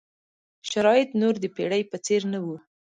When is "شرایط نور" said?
0.69-1.35